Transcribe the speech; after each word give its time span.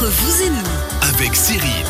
Entre 0.00 0.12
vous 0.12 0.42
et 0.44 0.48
nous, 0.48 1.12
avec 1.14 1.36
Cyril. 1.36 1.86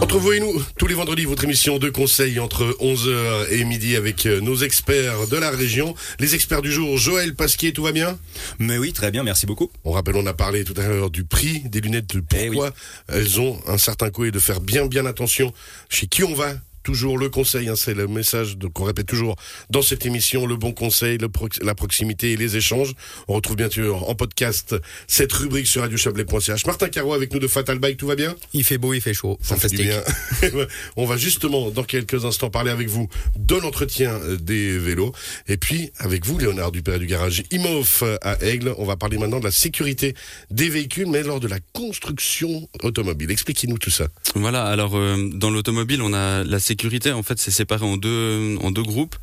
Entre 0.00 0.18
vous 0.18 0.32
et 0.32 0.40
nous, 0.40 0.60
tous 0.76 0.88
les 0.88 0.94
vendredis, 0.94 1.24
votre 1.24 1.44
émission 1.44 1.78
de 1.78 1.90
conseil 1.90 2.40
entre 2.40 2.76
11h 2.80 3.50
et 3.52 3.62
midi 3.62 3.94
avec 3.94 4.26
euh, 4.26 4.40
nos 4.40 4.56
experts 4.56 5.28
de 5.28 5.36
la 5.36 5.50
région. 5.50 5.94
Les 6.18 6.34
experts 6.34 6.62
du 6.62 6.72
jour, 6.72 6.98
Joël 6.98 7.36
Pasquier, 7.36 7.72
tout 7.72 7.84
va 7.84 7.92
bien? 7.92 8.18
Mais 8.58 8.78
oui, 8.78 8.92
très 8.92 9.12
bien, 9.12 9.22
merci 9.22 9.46
beaucoup. 9.46 9.70
On 9.84 9.92
rappelle, 9.92 10.16
on 10.16 10.26
a 10.26 10.34
parlé 10.34 10.64
tout 10.64 10.74
à 10.76 10.88
l'heure 10.88 11.10
du 11.10 11.22
prix 11.22 11.60
des 11.66 11.80
lunettes, 11.80 12.16
de 12.16 12.24
Eh 12.36 12.46
pourquoi 12.46 12.72
elles 13.06 13.40
ont 13.40 13.60
un 13.68 13.78
certain 13.78 14.10
coût 14.10 14.24
et 14.24 14.32
de 14.32 14.40
faire 14.40 14.60
bien 14.60 14.86
bien 14.86 15.06
attention 15.06 15.54
chez 15.88 16.08
qui 16.08 16.24
on 16.24 16.34
va. 16.34 16.52
Toujours 16.86 17.18
le 17.18 17.28
conseil, 17.28 17.68
hein, 17.68 17.74
c'est 17.74 17.94
le 17.94 18.06
message 18.06 18.56
qu'on 18.72 18.84
répète 18.84 19.06
toujours 19.06 19.34
dans 19.70 19.82
cette 19.82 20.06
émission, 20.06 20.46
le 20.46 20.54
bon 20.54 20.70
conseil, 20.70 21.18
le 21.18 21.26
prox- 21.26 21.60
la 21.64 21.74
proximité 21.74 22.30
et 22.30 22.36
les 22.36 22.56
échanges. 22.56 22.92
On 23.26 23.34
retrouve 23.34 23.56
bien 23.56 23.68
sûr 23.68 24.08
en 24.08 24.14
podcast 24.14 24.76
cette 25.08 25.32
rubrique 25.32 25.66
sur 25.66 25.80
radiochablais.ch. 25.82 26.64
Martin 26.64 26.88
Caro 26.88 27.12
avec 27.12 27.32
nous 27.32 27.40
de 27.40 27.48
Fatal 27.48 27.80
Bike, 27.80 27.96
tout 27.96 28.06
va 28.06 28.14
bien? 28.14 28.36
Il 28.52 28.62
fait 28.62 28.78
beau, 28.78 28.94
il 28.94 29.00
fait 29.00 29.14
chaud. 29.14 29.36
Ça 29.42 29.56
fait 29.56 29.68
du 29.68 29.78
Fantastique. 29.88 30.52
bien. 30.52 30.66
On 30.96 31.06
va 31.06 31.16
justement, 31.16 31.72
dans 31.72 31.82
quelques 31.82 32.24
instants, 32.24 32.50
parler 32.50 32.70
avec 32.70 32.86
vous 32.88 33.08
de 33.36 33.56
l'entretien 33.56 34.12
euh, 34.22 34.36
des 34.36 34.78
vélos. 34.78 35.10
Et 35.48 35.56
puis, 35.56 35.90
avec 35.98 36.24
vous, 36.24 36.38
Léonard 36.38 36.70
Dupère 36.70 37.00
du 37.00 37.06
garage 37.06 37.42
IMOF 37.50 38.04
à 38.22 38.40
Aigle, 38.44 38.74
on 38.78 38.84
va 38.84 38.94
parler 38.94 39.18
maintenant 39.18 39.40
de 39.40 39.44
la 39.44 39.50
sécurité 39.50 40.14
des 40.52 40.68
véhicules, 40.68 41.08
mais 41.08 41.24
lors 41.24 41.40
de 41.40 41.48
la 41.48 41.58
construction 41.72 42.68
automobile. 42.84 43.32
Expliquez-nous 43.32 43.78
tout 43.78 43.90
ça. 43.90 44.06
Voilà, 44.36 44.64
alors 44.66 44.96
euh, 44.96 45.30
dans 45.32 45.50
l'automobile, 45.50 46.00
on 46.00 46.12
a 46.14 46.44
la 46.44 46.60
sécurité, 46.60 46.75
en 47.12 47.22
fait, 47.22 47.38
c'est 47.38 47.50
séparé 47.50 47.84
en 47.84 47.96
deux, 47.96 48.56
en 48.60 48.70
deux 48.70 48.82
groupes. 48.82 49.16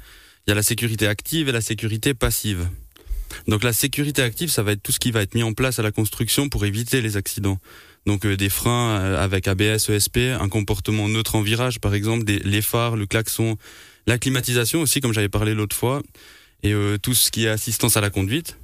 Il 0.46 0.50
y 0.50 0.54
a 0.54 0.56
la 0.56 0.64
sécurité 0.64 1.08
active 1.08 1.50
et 1.50 1.52
la 1.52 1.62
sécurité 1.62 2.14
passive. 2.14 2.68
Donc 3.48 3.64
la 3.64 3.74
sécurité 3.74 4.22
active, 4.22 4.50
ça 4.50 4.64
va 4.64 4.74
être 4.74 4.84
tout 4.84 4.92
ce 4.92 5.00
qui 5.00 5.12
va 5.12 5.22
être 5.22 5.36
mis 5.36 5.44
en 5.44 5.54
place 5.54 5.80
à 5.80 5.84
la 5.84 5.92
construction 5.92 6.50
pour 6.50 6.66
éviter 6.66 7.02
les 7.02 7.18
accidents. 7.18 7.60
Donc 8.06 8.26
euh, 8.26 8.36
des 8.36 8.50
freins 8.50 9.00
euh, 9.00 9.24
avec 9.24 9.48
ABS, 9.48 9.90
ESP, 9.90 10.18
un 10.40 10.50
comportement 10.50 11.08
neutre 11.08 11.36
en 11.36 11.42
virage 11.42 11.80
par 11.80 11.94
exemple, 11.94 12.26
des, 12.26 12.40
les 12.40 12.62
phares, 12.62 12.96
le 12.96 13.06
klaxon, 13.06 13.58
la 14.08 14.18
climatisation 14.18 14.82
aussi 14.82 15.02
comme 15.02 15.14
j'avais 15.14 15.30
parlé 15.30 15.54
l'autre 15.54 15.76
fois, 15.76 16.02
et 16.62 16.74
euh, 16.74 16.98
tout 16.98 17.14
ce 17.14 17.32
qui 17.32 17.46
est 17.46 17.50
assistance 17.50 17.98
à 17.98 18.02
la 18.02 18.10
conduite. 18.10 18.58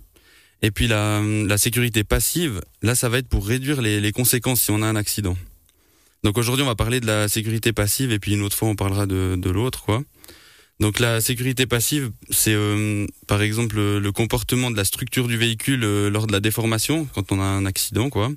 Et 0.62 0.72
puis 0.72 0.88
la, 0.88 1.22
sécurité 1.58 2.04
passive, 2.04 2.62
là 2.82 2.94
ça 2.94 3.08
va 3.08 3.20
être 3.20 3.30
pour 3.30 3.48
réduire 3.48 3.82
les 3.82 4.12
conséquences 4.12 4.62
si 4.62 4.72
on 4.72 4.82
a 4.82 4.86
un 4.86 4.98
accident. 4.98 5.38
Donc 6.24 6.38
aujourd'hui, 6.38 6.64
on 6.64 6.68
va 6.68 6.76
parler 6.76 7.00
de 7.00 7.06
la 7.06 7.28
sécurité 7.28 7.72
passive 7.74 8.12
et 8.12 8.20
puis 8.20 8.34
une 8.34 8.42
autre 8.42 8.56
fois, 8.56 8.68
on 8.68 8.76
parlera 8.76 9.06
de, 9.06 9.36
de 9.38 9.50
l'autre, 9.50 9.84
quoi. 9.84 10.04
Donc 10.80 11.00
la 11.00 11.20
sécurité 11.20 11.66
passive, 11.66 12.12
c'est 12.30 12.54
euh, 12.54 13.06
par 13.28 13.42
exemple 13.42 13.76
le, 13.76 14.00
le 14.00 14.12
comportement 14.12 14.72
de 14.72 14.78
la 14.78 14.86
structure 14.86 15.28
du 15.28 15.38
véhicule 15.38 15.84
euh, 15.84 16.10
lors 16.10 16.26
de 16.26 16.32
la 16.32 16.40
déformation, 16.40 17.06
quand 17.14 17.32
on 17.32 17.42
a 17.42 17.44
un 17.44 17.66
accident, 17.66 18.10
quoi. 18.10 18.32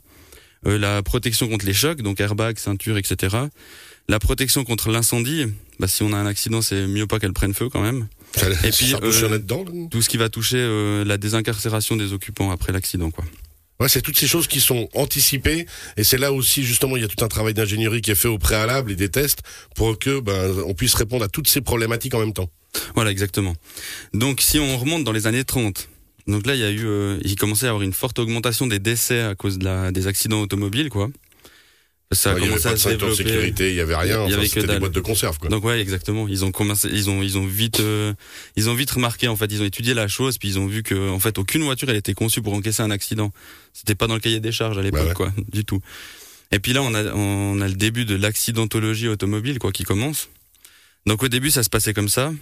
Euh, 0.66 0.78
la 0.78 1.02
protection 1.02 1.48
contre 1.48 1.66
les 1.66 1.72
chocs, 1.72 2.02
donc 2.02 2.20
airbag, 2.20 2.58
ceinture, 2.58 2.96
etc. 2.96 3.36
La 4.08 4.18
protection 4.18 4.64
contre 4.64 4.90
l'incendie, 4.90 5.46
bah, 5.80 5.88
si 5.88 6.02
on 6.02 6.12
a 6.12 6.16
un 6.16 6.26
accident, 6.26 6.62
c'est 6.62 6.86
mieux 6.86 7.06
pas 7.06 7.18
qu'elle 7.18 7.32
prenne 7.32 7.54
feu 7.54 7.68
quand 7.68 7.80
même. 7.82 8.06
Et 8.64 8.70
puis, 8.70 8.90
ça 8.90 8.98
peut 8.98 9.12
euh, 9.12 9.38
dedans. 9.38 9.64
Tout 9.90 10.02
ce 10.02 10.08
qui 10.08 10.16
va 10.16 10.28
toucher 10.28 10.58
euh, 10.58 11.04
la 11.04 11.18
désincarcération 11.18 11.96
des 11.96 12.12
occupants 12.12 12.50
après 12.50 12.72
l'accident, 12.72 13.10
quoi. 13.10 13.24
C'est 13.88 14.02
toutes 14.02 14.18
ces 14.18 14.26
choses 14.26 14.46
qui 14.46 14.60
sont 14.60 14.88
anticipées 14.94 15.66
et 15.96 16.04
c'est 16.04 16.18
là 16.18 16.32
aussi 16.32 16.64
justement 16.64 16.96
il 16.96 17.02
y 17.02 17.04
a 17.04 17.08
tout 17.08 17.24
un 17.24 17.28
travail 17.28 17.54
d'ingénierie 17.54 18.00
qui 18.00 18.10
est 18.10 18.16
fait 18.16 18.28
au 18.28 18.38
préalable 18.38 18.92
et 18.92 18.96
des 18.96 19.08
tests 19.08 19.40
pour 19.74 19.98
que 19.98 20.20
ben 20.20 20.54
on 20.66 20.74
puisse 20.74 20.94
répondre 20.94 21.24
à 21.24 21.28
toutes 21.28 21.48
ces 21.48 21.60
problématiques 21.60 22.14
en 22.14 22.20
même 22.20 22.32
temps. 22.32 22.50
Voilà, 22.94 23.10
exactement. 23.10 23.54
Donc, 24.14 24.40
si 24.40 24.58
on 24.58 24.78
remonte 24.78 25.04
dans 25.04 25.12
les 25.12 25.26
années 25.26 25.44
30, 25.44 25.88
donc 26.26 26.46
là, 26.46 26.54
il 26.54 26.60
y 26.60 26.64
a 26.64 26.70
eu, 26.70 26.86
euh, 26.86 27.18
il 27.22 27.36
commençait 27.36 27.66
à 27.66 27.68
y 27.68 27.70
avoir 27.70 27.82
une 27.82 27.92
forte 27.92 28.18
augmentation 28.18 28.66
des 28.66 28.78
décès 28.78 29.20
à 29.20 29.34
cause 29.34 29.58
des 29.58 30.06
accidents 30.06 30.40
automobiles, 30.40 30.88
quoi. 30.88 31.08
Ça 32.14 32.30
a 32.30 32.34
Ouais, 32.34 32.40
il 32.40 32.44
y 32.46 32.48
avait 32.50 32.60
commencé 32.60 32.62
pas 32.64 32.68
à 32.70 32.72
de 32.72 32.76
se 32.78 32.82
ceinture 32.88 33.08
de 33.08 33.12
développer. 33.14 33.30
sécurité, 33.32 33.70
il 33.70 33.76
y 33.76 33.80
avait 33.80 33.96
rien, 33.96 34.04
Il 34.04 34.10
y 34.10 34.14
enfin, 34.24 34.34
avait 34.34 34.42
que 34.42 34.48
c'était 34.48 34.60
des 34.62 34.66
dalle. 34.68 34.80
boîtes 34.80 34.92
de 34.92 35.00
conserve 35.00 35.38
quoi. 35.38 35.48
Donc 35.50 35.64
ouais, 35.64 35.80
exactement. 35.80 36.26
Ils 36.28 36.44
ont 36.44 36.52
commencé, 36.52 36.88
ils 36.92 37.08
ont, 37.10 37.22
ils 37.22 37.38
ont 37.38 37.46
vite, 37.46 37.80
euh, 37.80 38.12
ils 38.56 38.68
ont 38.70 38.74
vite 38.74 38.90
remarqué 38.90 39.28
en 39.28 39.36
fait, 39.36 39.46
ils 39.50 39.62
ont 39.62 39.64
étudié 39.64 39.94
la 39.94 40.08
chose, 40.08 40.38
puis 40.38 40.48
ils 40.48 40.58
ont 40.58 40.66
vu 40.66 40.82
que 40.82 41.10
en 41.10 41.18
fait 41.18 41.38
aucune 41.38 41.62
voiture 41.62 41.88
elle 41.90 41.96
était 41.96 42.14
conçue 42.14 42.42
pour 42.42 42.54
encaisser 42.54 42.82
un 42.82 42.90
accident. 42.90 43.32
C'était 43.72 43.94
pas 43.94 44.06
dans 44.06 44.14
le 44.14 44.20
cahier 44.20 44.40
des 44.40 44.52
charges 44.52 44.78
à 44.78 44.82
l'époque 44.82 45.00
Bah 45.00 45.08
ouais. 45.08 45.14
quoi, 45.14 45.32
du 45.52 45.64
tout. 45.64 45.80
Et 46.50 46.58
puis 46.58 46.72
là 46.72 46.82
on 46.82 46.92
a, 46.94 47.04
on 47.14 47.60
a 47.60 47.68
le 47.68 47.74
début 47.74 48.04
de 48.04 48.14
l'accidentologie 48.14 49.08
automobile 49.08 49.58
quoi 49.58 49.72
qui 49.72 49.84
commence. 49.84 50.28
Donc 51.06 51.22
au 51.22 51.28
début 51.28 51.50
ça 51.50 51.62
se 51.62 51.70
passait 51.70 51.94
comme 51.94 52.08
ça. 52.08 52.32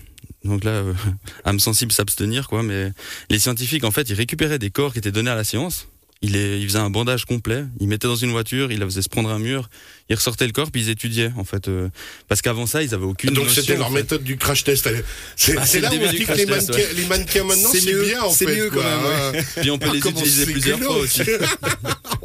Donc 0.45 0.65
là, 0.65 0.71
euh, 0.73 0.93
âme 1.45 1.61
sensible 1.61 1.93
s'abstenir 1.93 2.49
quoi. 2.49 2.63
Mais 2.63 2.91
les 3.31 3.39
scientifiques 3.39 3.85
en 3.85 3.91
fait 3.91 4.11
ils 4.11 4.15
récupéraient 4.15 4.59
des 4.59 4.71
corps 4.71 4.93
qui 4.93 4.99
étaient 4.99 5.13
donnés 5.13 5.31
à 5.31 5.37
la 5.37 5.45
science. 5.45 5.87
Il, 6.23 6.37
est, 6.37 6.61
il 6.61 6.67
faisait 6.69 6.79
un 6.79 6.91
bandage 6.91 7.25
complet, 7.25 7.65
il 7.81 7.89
mettait 7.89 8.07
dans 8.07 8.15
une 8.15 8.31
voiture, 8.31 8.71
il 8.73 8.79
la 8.79 8.85
faisait 8.85 9.01
se 9.01 9.09
prendre 9.09 9.31
un 9.31 9.39
mur, 9.39 9.71
il 10.11 10.17
ressortait 10.17 10.45
le 10.47 10.53
corps 10.53 10.71
puis 10.71 10.83
ils 10.83 10.91
étudiaient 10.91 11.33
en 11.39 11.45
fait. 11.45 11.67
euh, 11.69 11.89
parce 12.29 12.43
qu'avant 12.43 12.67
ça 12.67 12.83
ils 12.83 12.93
avaient 12.95 13.07
aucune 13.07 13.31
Donc 13.33 13.49
c'était 13.49 13.77
leur 13.77 13.87
en 13.87 13.91
fait. 13.91 14.03
méthode 14.03 14.23
du 14.23 14.37
crash 14.37 14.63
test. 14.65 14.87
C'est 15.35 15.55
Bah, 15.55 15.63
c'est 15.65 15.67
c'est 15.67 15.81
là 15.81 15.91
où 15.91 15.95
on 15.95 16.11
dit 16.13 16.27
que 16.27 16.33
les 16.33 16.45
mannequins, 16.45 16.73
ouais. 16.75 16.89
les 16.95 17.07
mannequins 17.07 17.45
maintenant 17.45 17.71
C'est 17.73 17.81
c'est 17.81 17.93
mieux, 17.95 18.05
bien 18.05 18.23
en 18.23 18.31
c'est 18.31 18.45
fait. 18.47 18.55
mieux 18.57 18.71
quoi, 18.71 18.83
quand 18.83 19.33
même, 19.33 19.35
hein. 19.41 19.43
Puis 19.63 19.71
on 19.71 19.79
peut 19.79 19.87
Ah, 19.89 19.95
les 19.95 19.99
utiliser 20.01 20.45
c'est 20.45 20.53
plusieurs 20.53 20.79
fois 20.79 20.97
aussi. 20.99 21.23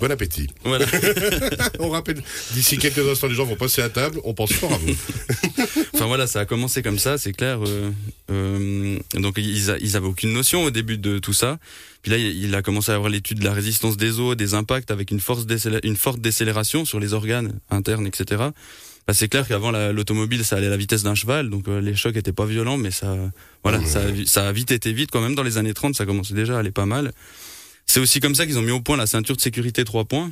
Bon 0.00 0.10
appétit. 0.10 0.48
Voilà. 0.64 0.86
On 1.78 1.90
rappelle, 1.90 2.22
d'ici 2.52 2.78
quelques 2.78 2.98
instants, 3.08 3.26
les 3.28 3.34
gens 3.34 3.44
vont 3.44 3.56
passer 3.56 3.82
à 3.82 3.88
table. 3.88 4.20
On 4.24 4.34
pense 4.34 4.52
fort 4.52 4.72
à 4.72 4.78
vous. 4.78 4.94
Enfin 5.94 6.06
voilà, 6.06 6.26
ça 6.26 6.40
a 6.40 6.44
commencé 6.44 6.82
comme 6.82 6.98
ça, 6.98 7.16
c'est 7.16 7.32
clair. 7.32 7.60
euh, 7.66 7.90
euh, 8.30 8.98
donc 9.14 9.34
ils, 9.38 9.70
a- 9.70 9.78
ils 9.78 9.96
avaient 9.96 10.06
aucune 10.06 10.32
notion 10.32 10.64
au 10.64 10.70
début 10.70 10.98
de 10.98 11.18
tout 11.18 11.32
ça. 11.32 11.58
Puis 12.02 12.10
là, 12.10 12.18
il 12.18 12.54
a 12.54 12.60
commencé 12.62 12.92
à 12.92 12.94
avoir 12.96 13.10
l'étude 13.10 13.38
de 13.40 13.44
la 13.44 13.52
résistance 13.54 13.96
des 13.96 14.20
eaux, 14.20 14.34
des 14.34 14.52
impacts 14.54 14.90
avec 14.90 15.10
une, 15.10 15.20
force 15.20 15.46
une 15.82 15.96
forte 15.96 16.20
décélération 16.20 16.84
sur 16.84 17.00
les 17.00 17.14
organes 17.14 17.58
internes, 17.70 18.06
etc. 18.06 18.44
Bah, 19.06 19.14
c'est 19.14 19.28
clair 19.28 19.48
qu'avant 19.48 19.70
la- 19.70 19.92
l'automobile, 19.92 20.44
ça 20.44 20.56
allait 20.56 20.66
à 20.66 20.70
la 20.70 20.76
vitesse 20.76 21.02
d'un 21.02 21.14
cheval, 21.14 21.48
donc 21.48 21.66
euh, 21.68 21.80
les 21.80 21.94
chocs 21.96 22.16
étaient 22.16 22.32
pas 22.32 22.44
violents, 22.44 22.76
mais 22.76 22.90
ça, 22.90 23.16
voilà, 23.62 23.82
ça, 23.86 24.02
ça 24.26 24.48
a 24.48 24.52
vite 24.52 24.70
été 24.72 24.92
vite 24.92 25.10
quand 25.10 25.20
même. 25.22 25.34
Dans 25.34 25.42
les 25.44 25.56
années 25.58 25.74
30, 25.74 25.94
ça 25.94 26.04
commençait 26.04 26.34
déjà 26.34 26.56
à 26.56 26.60
aller 26.60 26.72
pas 26.72 26.86
mal. 26.86 27.12
C'est 27.86 28.00
aussi 28.00 28.20
comme 28.20 28.34
ça 28.34 28.46
qu'ils 28.46 28.58
ont 28.58 28.62
mis 28.62 28.72
au 28.72 28.80
point 28.80 28.96
la 28.96 29.06
ceinture 29.06 29.36
de 29.36 29.40
sécurité 29.40 29.84
3 29.84 30.04
points. 30.04 30.30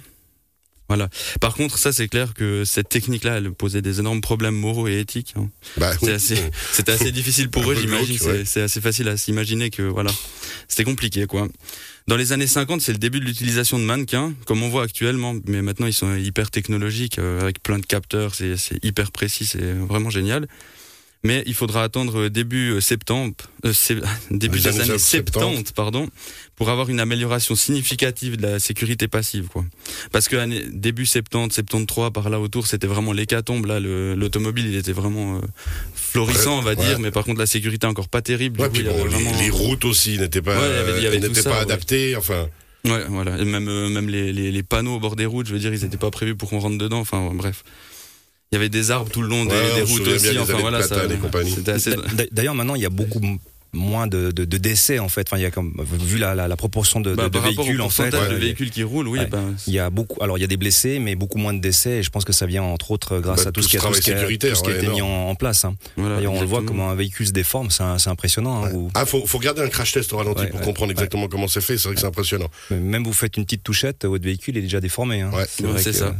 Voilà. 0.88 1.08
Par 1.40 1.54
contre, 1.54 1.78
ça 1.78 1.92
c'est 1.94 2.08
clair 2.08 2.34
que 2.34 2.64
cette 2.66 2.90
technique-là, 2.90 3.38
elle 3.38 3.50
posait 3.52 3.80
des 3.80 4.00
énormes 4.00 4.20
problèmes 4.20 4.54
moraux 4.54 4.86
et 4.86 4.98
éthiques. 5.00 5.32
hein. 5.38 5.48
Bah, 5.78 5.94
C'est 5.98 6.12
assez, 6.12 6.36
c'était 6.72 6.92
assez 6.92 7.10
difficile 7.10 7.48
pour 7.48 7.70
eux, 7.70 7.74
j'imagine. 7.74 8.18
ouais. 8.26 8.44
C'est- 8.44 8.60
assez 8.60 8.82
facile 8.82 9.08
à 9.08 9.16
s'imaginer 9.16 9.70
que 9.70 9.80
voilà, 9.80 10.10
c'était 10.68 10.84
compliqué 10.84 11.26
quoi. 11.26 11.48
Dans 12.06 12.16
les 12.16 12.32
années 12.32 12.46
50, 12.46 12.82
c'est 12.82 12.92
le 12.92 12.98
début 12.98 13.18
de 13.18 13.24
l'utilisation 13.24 13.78
de 13.78 13.84
mannequins, 13.84 14.34
comme 14.44 14.62
on 14.62 14.68
voit 14.68 14.82
actuellement. 14.82 15.34
Mais 15.46 15.62
maintenant, 15.62 15.86
ils 15.86 15.94
sont 15.94 16.14
hyper 16.16 16.50
technologiques, 16.50 17.18
euh, 17.18 17.40
avec 17.40 17.62
plein 17.62 17.78
de 17.78 17.86
capteurs. 17.86 18.34
C'est 18.34 18.54
hyper 18.84 19.10
précis, 19.10 19.46
c'est 19.46 19.72
vraiment 19.72 20.10
génial. 20.10 20.46
Mais 21.24 21.42
il 21.46 21.54
faudra 21.54 21.82
attendre 21.82 22.28
début 22.28 22.70
euh, 22.72 22.80
septembre, 22.80 23.34
euh, 23.64 23.72
début 24.30 24.60
des 24.60 24.68
années 24.68 24.80
années 24.82 24.98
70, 24.98 25.32
70, 25.32 25.72
pardon, 25.72 26.08
pour 26.54 26.68
avoir 26.68 26.90
une 26.90 27.00
amélioration 27.00 27.54
significative 27.56 28.36
de 28.36 28.42
la 28.42 28.58
sécurité 28.60 29.08
passive, 29.08 29.46
quoi. 29.48 29.64
Parce 30.12 30.28
que 30.28 30.36
année- 30.36 30.64
début 30.70 31.06
70, 31.06 31.54
73, 31.54 32.10
par 32.12 32.28
là 32.28 32.38
autour, 32.40 32.66
c'était 32.66 32.86
vraiment 32.86 33.12
l'hécatombe. 33.14 33.64
Là, 33.66 33.80
le- 33.80 34.14
l'automobile, 34.14 34.66
il 34.66 34.76
était 34.76 34.92
vraiment 34.92 35.38
euh, 35.38 35.40
florissant, 35.94 36.58
on 36.58 36.62
va 36.62 36.70
Ouais. 36.74 36.76
dire. 36.76 36.98
Mais 37.00 37.10
par 37.10 37.24
contre, 37.24 37.40
la 37.40 37.46
sécurité 37.46 37.86
encore 37.86 38.08
pas 38.08 38.20
terrible. 38.22 38.58
Du 38.58 38.62
ouais, 38.62 38.68
coup, 38.68 38.74
puis 38.74 38.82
il 38.82 38.86
y 38.86 38.90
avait 38.90 38.98
bon, 38.98 39.04
les, 39.06 39.22
vraiment- 39.24 39.38
les 39.40 39.50
routes 39.50 39.84
aussi 39.86 40.18
n'étaient 40.18 40.42
pas, 40.42 40.56
Ouais, 40.60 41.42
pas 41.42 41.60
adaptées. 41.60 42.16
Enfin, 42.16 42.48
Ouais, 42.84 43.06
voilà. 43.08 43.38
Et 43.38 43.46
même, 43.46 43.66
euh, 43.68 43.88
même 43.88 44.10
les, 44.10 44.30
les, 44.30 44.52
les 44.52 44.62
panneaux 44.62 44.96
au 44.96 45.00
bord 45.00 45.16
des 45.16 45.24
routes, 45.24 45.46
je 45.46 45.54
veux 45.54 45.58
dire, 45.58 45.72
ils 45.72 45.82
n'étaient 45.82 45.96
pas 45.96 46.10
prévus 46.10 46.34
pour 46.36 46.50
qu'on 46.50 46.58
rentre 46.58 46.76
dedans. 46.76 46.98
Enfin, 47.00 47.30
bref. 47.32 47.64
Il 48.54 48.58
y 48.58 48.60
avait 48.60 48.68
des 48.68 48.92
arbres 48.92 49.10
tout 49.10 49.20
le 49.20 49.26
long 49.28 49.44
des, 49.44 49.50
Ouais, 49.50 49.74
des 49.74 49.82
routes 49.82 50.06
aussi. 50.06 50.38
Enfin, 50.38 50.54
voilà, 50.60 50.78
et 50.80 52.26
D'ailleurs, 52.30 52.54
maintenant, 52.54 52.76
il 52.76 52.82
y 52.82 52.86
a 52.86 52.90
beaucoup 52.90 53.20
moins 53.72 54.06
de, 54.06 54.30
de, 54.30 54.44
de 54.44 54.56
décès, 54.58 55.00
en 55.00 55.08
fait. 55.08 55.26
Enfin, 55.26 55.36
il 55.38 55.42
y 55.42 55.46
a 55.46 55.50
comme, 55.50 55.74
vu 56.00 56.16
la, 56.18 56.36
la, 56.36 56.46
la 56.46 56.54
proportion 56.56 57.00
de, 57.00 57.12
Bah, 57.16 57.28
de 57.28 57.38
véhicules, 57.40 57.80
en 57.80 57.88
fait. 57.88 58.04
pourcentage 58.04 58.30
de 58.30 58.36
véhicules 58.36 58.70
qui 58.70 58.84
roulent, 58.84 59.08
oui, 59.08 59.18
Ouais. 59.18 59.26
ben, 59.26 59.56
Il 59.66 59.72
y 59.72 59.80
a 59.80 59.90
beaucoup, 59.90 60.22
alors 60.22 60.38
il 60.38 60.42
y 60.42 60.44
a 60.44 60.46
des 60.46 60.56
blessés, 60.56 61.00
mais 61.00 61.16
beaucoup 61.16 61.38
moins 61.38 61.52
de 61.52 61.58
décès. 61.58 61.90
Et 61.98 62.02
je 62.04 62.10
pense 62.10 62.24
que 62.24 62.32
ça 62.32 62.46
vient 62.46 62.62
entre 62.62 62.92
autres 62.92 63.18
grâce 63.18 63.42
Bah, 63.42 63.48
à 63.48 63.52
tout, 63.52 63.60
tout 63.60 63.62
ce 63.62 63.68
qui 63.70 63.76
a, 63.76 63.80
ce 63.80 63.86
tout 63.88 63.94
ce 63.94 64.00
qui 64.02 64.12
a, 64.12 64.14
tout 64.14 64.54
ce 64.54 64.62
qui 64.62 64.70
a 64.70 64.76
été 64.76 64.86
ouais, 64.86 64.92
mis 64.92 65.02
en, 65.02 65.08
en 65.30 65.34
place. 65.34 65.64
hein. 65.64 65.74
voilà, 65.96 66.14
D'ailleurs, 66.16 66.34
on 66.34 66.40
le 66.40 66.46
voit 66.46 66.62
comment 66.64 66.88
un 66.90 66.94
véhicule 66.94 67.26
se 67.26 67.32
déforme, 67.32 67.70
c'est 67.70 67.82
impressionnant. 68.08 68.64
hein, 68.64 68.70
où- 68.72 68.90
ah, 68.94 69.04
faut, 69.06 69.26
faut 69.26 69.38
regarder 69.38 69.62
un 69.62 69.68
crash 69.68 69.90
test 69.90 70.12
au 70.12 70.18
ralenti 70.18 70.42
Ouais, 70.42 70.50
pour 70.50 70.60
ouais, 70.60 70.66
comprendre 70.66 70.92
exactement 70.92 71.26
comment 71.26 71.48
c'est 71.48 71.60
fait. 71.60 71.76
C'est 71.76 71.88
vrai 71.88 71.94
que 71.96 72.00
c'est 72.00 72.06
impressionnant. 72.06 72.50
Même 72.70 73.02
vous 73.02 73.12
faites 73.12 73.36
une 73.36 73.44
petite 73.44 73.64
touchette, 73.64 74.04
votre 74.04 74.24
véhicule 74.24 74.56
est 74.56 74.62
déjà 74.62 74.80
déformé. 74.80 75.22
Hein. 75.22 75.32
Ouais. 75.34 75.46
c'est 75.78 75.92
ça. 75.92 76.14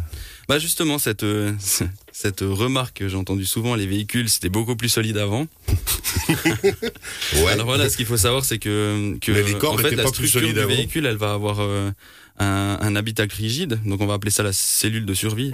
Bah 0.49 0.59
justement 0.59 0.99
cette 0.99 1.23
euh, 1.23 1.53
cette 2.13 2.41
remarque 2.41 2.99
que 2.99 3.09
j'ai 3.09 3.17
entendue 3.17 3.47
souvent, 3.47 3.75
les 3.75 3.87
véhicules 3.87 4.29
c'était 4.29 4.49
beaucoup 4.49 4.77
plus 4.77 4.89
solide 4.89 5.17
avant. 5.19 5.47
Ouais. 7.35 7.51
Alors 7.53 7.67
voilà, 7.67 7.91
ce 7.91 7.97
qu'il 7.97 8.07
faut 8.07 8.17
savoir 8.17 8.45
c'est 8.45 8.59
que 8.59 9.17
que 9.21 9.33
les 9.33 9.55
corps 9.55 9.75
en 9.75 9.79
fait 9.79 9.91
la 9.91 10.05
pas 10.05 10.11
plus 10.11 10.29
structure 10.29 10.41
solides 10.41 10.55
du 10.55 10.61
avant. 10.61 10.69
véhicule, 10.75 11.07
elle 11.07 11.17
va 11.17 11.33
avoir 11.33 11.61
euh, 11.61 11.91
un, 12.39 12.79
un 12.81 12.97
habitacle 12.97 13.37
rigide, 13.37 13.81
donc 13.85 14.01
on 14.01 14.07
va 14.07 14.15
appeler 14.15 14.31
ça 14.31 14.43
la 14.43 14.53
cellule 14.53 15.05
de 15.07 15.15
survie. 15.15 15.53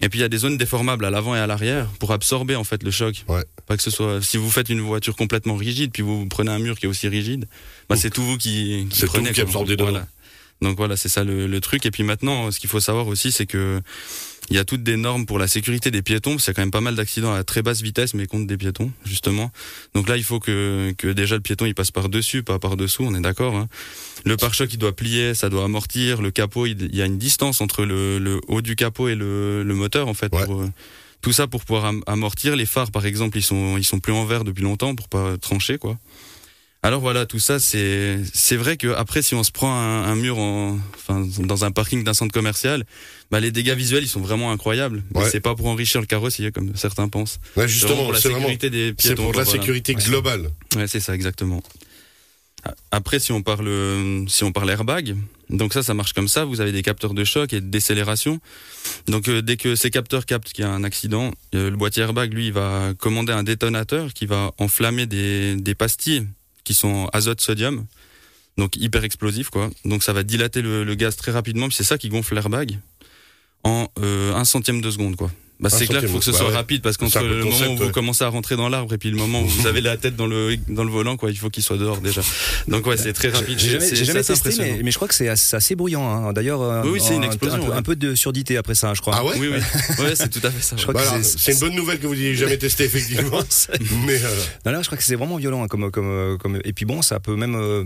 Et 0.00 0.08
puis 0.08 0.20
il 0.20 0.22
y 0.22 0.24
a 0.24 0.28
des 0.28 0.38
zones 0.38 0.56
déformables 0.56 1.04
à 1.04 1.10
l'avant 1.10 1.34
et 1.34 1.38
à 1.40 1.46
l'arrière 1.46 1.86
pour 1.98 2.12
absorber 2.12 2.54
en 2.54 2.62
fait 2.64 2.82
le 2.84 2.90
choc. 2.92 3.24
Ouais. 3.28 3.42
Pas 3.66 3.76
que 3.76 3.82
ce 3.82 3.90
soit 3.90 4.22
si 4.22 4.36
vous 4.36 4.50
faites 4.50 4.68
une 4.68 4.80
voiture 4.80 5.16
complètement 5.16 5.56
rigide 5.56 5.90
puis 5.92 6.02
vous 6.02 6.26
prenez 6.26 6.50
un 6.52 6.60
mur 6.60 6.78
qui 6.78 6.86
est 6.86 6.88
aussi 6.88 7.08
rigide, 7.08 7.46
bah 7.88 7.96
c'est 7.96 8.10
tout 8.10 8.22
vous 8.22 8.38
qui, 8.38 8.86
qui 8.90 8.98
C'est 8.98 9.06
prenez 9.06 9.32
qui 9.32 9.40
absorbez. 9.40 9.76
Voilà. 9.76 10.06
Donc 10.60 10.76
voilà, 10.76 10.96
c'est 10.96 11.08
ça 11.08 11.24
le, 11.24 11.46
le 11.46 11.60
truc. 11.60 11.86
Et 11.86 11.90
puis 11.90 12.02
maintenant, 12.02 12.50
ce 12.50 12.58
qu'il 12.58 12.68
faut 12.68 12.80
savoir 12.80 13.06
aussi, 13.06 13.32
c'est 13.32 13.46
que 13.46 13.80
il 14.50 14.56
y 14.56 14.58
a 14.58 14.64
toutes 14.64 14.82
des 14.82 14.96
normes 14.96 15.26
pour 15.26 15.38
la 15.38 15.46
sécurité 15.46 15.90
des 15.90 16.00
piétons, 16.00 16.32
parce 16.32 16.44
qu'il 16.44 16.52
y 16.52 16.52
a 16.52 16.54
quand 16.54 16.62
même 16.62 16.70
pas 16.70 16.80
mal 16.80 16.96
d'accidents 16.96 17.34
à 17.34 17.44
très 17.44 17.60
basse 17.60 17.82
vitesse, 17.82 18.14
mais 18.14 18.26
contre 18.26 18.46
des 18.46 18.56
piétons, 18.56 18.90
justement. 19.04 19.52
Donc 19.94 20.08
là, 20.08 20.16
il 20.16 20.24
faut 20.24 20.40
que, 20.40 20.94
que 20.96 21.08
déjà 21.08 21.34
le 21.34 21.42
piéton 21.42 21.66
il 21.66 21.74
passe 21.74 21.90
par 21.90 22.08
dessus, 22.08 22.42
pas 22.42 22.58
par 22.58 22.78
dessous, 22.78 23.04
on 23.04 23.14
est 23.14 23.20
d'accord. 23.20 23.56
Hein. 23.56 23.68
Le 24.24 24.36
pare-choc 24.38 24.72
il 24.72 24.78
doit 24.78 24.96
plier, 24.96 25.34
ça 25.34 25.50
doit 25.50 25.64
amortir. 25.64 26.22
Le 26.22 26.30
capot, 26.30 26.64
il, 26.64 26.94
y 26.94 27.02
a 27.02 27.04
une 27.04 27.18
distance 27.18 27.60
entre 27.60 27.84
le, 27.84 28.18
le 28.18 28.40
haut 28.48 28.62
du 28.62 28.74
capot 28.74 29.08
et 29.08 29.14
le, 29.14 29.62
le 29.62 29.74
moteur 29.74 30.08
en 30.08 30.14
fait. 30.14 30.32
Ouais. 30.34 30.46
Pour, 30.46 30.62
euh, 30.62 30.70
tout 31.20 31.32
ça 31.32 31.46
pour 31.46 31.64
pouvoir 31.64 31.84
am- 31.84 32.02
amortir. 32.06 32.56
Les 32.56 32.66
phares, 32.66 32.90
par 32.90 33.04
exemple, 33.04 33.36
ils 33.36 33.42
sont 33.42 33.76
ils 33.76 33.84
sont 33.84 34.00
plus 34.00 34.12
en 34.12 34.24
verre 34.24 34.44
depuis 34.44 34.62
longtemps 34.62 34.94
pour 34.94 35.08
pas 35.08 35.36
trancher 35.36 35.76
quoi. 35.76 35.98
Alors 36.84 37.00
voilà, 37.00 37.26
tout 37.26 37.40
ça, 37.40 37.58
c'est 37.58 38.20
c'est 38.32 38.56
vrai 38.56 38.76
que 38.76 38.86
après, 38.94 39.20
si 39.20 39.34
on 39.34 39.42
se 39.42 39.50
prend 39.50 39.72
un, 39.74 40.04
un 40.04 40.14
mur 40.14 40.38
en, 40.38 40.78
enfin, 40.94 41.26
dans 41.40 41.64
un 41.64 41.72
parking 41.72 42.04
d'un 42.04 42.14
centre 42.14 42.32
commercial, 42.32 42.84
bah 43.32 43.40
les 43.40 43.50
dégâts 43.50 43.74
visuels, 43.74 44.04
ils 44.04 44.08
sont 44.08 44.20
vraiment 44.20 44.52
incroyables. 44.52 45.02
Mais 45.12 45.22
Ouais. 45.22 45.30
c'est 45.30 45.40
pas 45.40 45.56
pour 45.56 45.66
enrichir 45.66 46.00
le 46.00 46.06
carrossier 46.06 46.52
comme 46.52 46.76
certains 46.76 47.08
pensent. 47.08 47.40
Ouais, 47.56 47.64
C'est 47.64 47.68
justement, 47.74 48.04
pour 48.04 48.12
la 48.12 48.20
c'est 48.20 48.28
vraiment, 48.28 48.42
sécurité 48.46 48.70
des 48.70 48.92
piétons. 48.92 48.98
c'est 49.08 49.14
pour 49.16 49.32
la 49.34 49.42
voilà. 49.42 49.50
sécurité 49.60 49.94
globale. 49.96 50.50
Ouais, 50.76 50.86
c'est 50.86 51.00
ça, 51.00 51.14
exactement. 51.16 51.62
Après, 52.90 53.18
si 53.18 53.32
on 53.32 53.42
parle, 53.42 53.68
si 54.28 54.44
on 54.44 54.52
parle 54.52 54.70
airbag, 54.70 55.16
donc 55.48 55.72
ça, 55.72 55.82
ça 55.82 55.94
marche 55.94 56.12
comme 56.12 56.28
ça. 56.28 56.44
Vous 56.44 56.60
avez 56.60 56.72
des 56.72 56.82
capteurs 56.82 57.14
de 57.14 57.24
choc 57.24 57.52
et 57.52 57.60
de 57.60 57.66
décélération. 57.66 58.40
Donc, 59.06 59.28
euh, 59.28 59.42
dès 59.42 59.56
que 59.56 59.74
ces 59.74 59.90
capteurs 59.90 60.26
captent 60.26 60.52
qu'il 60.52 60.64
y 60.64 60.68
a 60.68 60.70
un 60.70 60.84
accident, 60.84 61.32
euh, 61.54 61.70
le 61.70 61.76
boîtier 61.76 62.02
airbag, 62.02 62.32
lui, 62.34 62.48
il 62.48 62.52
va 62.52 62.92
commander 62.98 63.32
un 63.32 63.42
détonateur 63.44 64.12
qui 64.12 64.26
va 64.26 64.52
enflammer 64.58 65.06
des, 65.06 65.56
des 65.56 65.74
pastilles 65.74 66.26
qui 66.68 66.74
sont 66.74 67.08
azote-sodium. 67.14 67.86
Donc, 68.58 68.76
hyper 68.76 69.02
explosif, 69.02 69.48
quoi. 69.48 69.70
Donc, 69.86 70.02
ça 70.02 70.12
va 70.12 70.22
dilater 70.22 70.60
le, 70.60 70.94
gaz 70.94 71.16
très 71.16 71.32
rapidement. 71.32 71.70
C'est 71.70 71.82
ça 71.82 71.96
qui 71.96 72.10
gonfle 72.10 72.34
l'airbag 72.34 72.78
en 73.64 73.88
euh, 74.00 74.34
un 74.34 74.44
centième 74.44 74.82
de 74.82 74.90
seconde, 74.90 75.16
quoi. 75.16 75.30
Bah, 75.60 75.68
Un 75.72 75.76
c'est 75.76 75.86
clair 75.88 75.98
qu'il 76.00 76.08
faut 76.08 76.18
que 76.20 76.24
ce 76.24 76.30
bah 76.30 76.38
soit 76.38 76.48
ouais. 76.50 76.54
rapide 76.54 76.82
parce 76.82 76.96
qu'entre 76.96 77.20
le 77.20 77.42
moment 77.44 77.66
où 77.72 77.76
vous 77.76 77.90
commencez 77.90 78.22
à 78.22 78.28
rentrer 78.28 78.54
dans 78.56 78.68
l'arbre 78.68 78.94
et 78.94 78.98
puis 78.98 79.10
le 79.10 79.16
moment 79.16 79.42
où 79.42 79.46
vous 79.46 79.66
avez 79.66 79.80
la 79.80 79.96
tête 79.96 80.14
dans 80.14 80.26
le 80.28 80.56
dans 80.68 80.84
le 80.84 80.90
volant 80.90 81.16
quoi 81.16 81.30
il 81.30 81.36
faut 81.36 81.50
qu'il 81.50 81.64
soit 81.64 81.76
dehors 81.78 82.00
déjà 82.00 82.20
donc 82.68 82.86
ouais 82.86 82.96
c'est 82.96 83.12
très 83.12 83.28
rapide 83.30 83.58
J'ai 83.58 83.70
jamais, 83.80 83.94
jamais 84.04 84.22
testé, 84.22 84.50
mais, 84.58 84.80
mais 84.84 84.90
je 84.92 84.96
crois 84.96 85.08
que 85.08 85.14
c'est 85.14 85.28
assez, 85.28 85.56
assez 85.56 85.74
bruyant. 85.74 86.08
hein. 86.08 86.32
D'ailleurs, 86.32 86.62
euh, 86.62 86.82
Oui, 86.84 86.90
oui, 86.94 87.00
c'est 87.02 87.16
une 87.16 87.24
un- 87.24 87.26
explosion, 87.26 87.56
Un, 87.56 87.60
peu, 87.64 87.70
ouais. 87.72 87.76
un 87.76 87.82
peu 87.82 87.96
de 87.96 88.14
surdité 88.14 88.56
après 88.56 88.76
ça, 88.76 88.94
je 88.94 89.00
crois. 89.00 89.14
Ah 89.16 89.24
ouais 89.24 89.32
oui 89.38 89.48
oui 89.52 89.58
ouais 90.04 90.14
c'est 90.14 90.28
tout 90.28 90.46
à 90.46 90.50
fait 90.52 90.62
ça 90.62 90.76
Je 90.76 90.82
ouais. 90.86 90.92
crois 90.92 91.02
que 91.02 91.08
Voilà, 91.08 91.22
c'est- 91.24 91.52
une 91.52 91.58
bonne 91.58 91.74
nouvelle 91.74 91.98
que 91.98 92.06
vous 92.06 92.14
n'ayez 92.14 92.34
jamais 92.36 92.56
testé, 92.58 92.84
effectivement. 92.90 93.40
Mais 94.06 94.14
euh, 94.22 94.28
Non, 94.64 94.72
là, 94.72 94.82
je 94.82 94.86
crois 94.86 94.96
que 94.98 95.02
c'est 95.04 95.16
vraiment 95.16 95.38
violent. 95.38 95.64
hein, 95.64 95.68
comme, 95.68 95.90
comme, 95.90 96.08
euh, 96.08 96.36
comme, 96.36 96.60
et 96.64 96.72
puis 96.72 96.84
bon, 96.84 97.02
ça 97.02 97.18
peut 97.18 97.34
même 97.34 97.56
euh, 97.56 97.82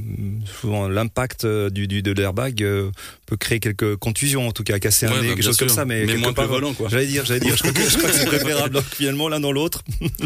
souvent 0.60 0.88
l'impact 0.88 1.46
du, 1.46 1.88
du 1.88 2.02
de 2.02 2.12
l'airbag 2.12 2.62
euh, 2.62 2.90
peut 3.32 3.36
créer 3.38 3.60
quelques 3.60 3.96
contusions, 3.96 4.46
en 4.48 4.52
tout 4.52 4.62
cas 4.62 4.78
casser 4.78 5.06
un 5.06 5.10
Ouais, 5.12 5.20
nez, 5.22 5.28
bah, 5.28 5.34
quelque 5.34 5.44
chose 5.44 5.56
comme 5.56 5.68
ça. 5.68 5.84
Mais, 5.84 6.04
moins 6.16 6.32
part, 6.34 6.48
volant, 6.48 6.74
quoi. 6.74 6.88
J'allais 6.90 7.06
dire, 7.06 7.24
j'allais 7.24 7.40
dire. 7.40 7.56
Je 7.56 7.62
crois 7.62 7.72
que, 7.72 7.80
je 7.88 7.96
crois 7.96 8.10
que 8.10 8.16
c'est 8.16 8.26
préférable 8.36 8.74
donc, 8.74 8.84
finalement 8.84 9.28
l'un 9.28 9.40
dans 9.40 9.52
l'autre. 9.52 9.82